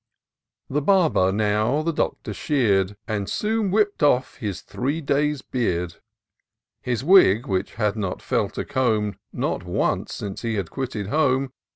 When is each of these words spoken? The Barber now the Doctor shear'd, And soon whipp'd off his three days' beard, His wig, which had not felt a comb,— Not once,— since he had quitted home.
The 0.67 0.81
Barber 0.81 1.31
now 1.31 1.83
the 1.83 1.93
Doctor 1.93 2.33
shear'd, 2.33 2.95
And 3.07 3.29
soon 3.29 3.69
whipp'd 3.69 4.01
off 4.01 4.37
his 4.37 4.61
three 4.61 4.99
days' 4.99 5.43
beard, 5.43 5.97
His 6.81 7.03
wig, 7.03 7.45
which 7.45 7.75
had 7.75 7.95
not 7.95 8.19
felt 8.19 8.57
a 8.57 8.65
comb,— 8.65 9.19
Not 9.31 9.63
once,— 9.63 10.11
since 10.15 10.41
he 10.41 10.55
had 10.55 10.71
quitted 10.71 11.09
home. 11.09 11.51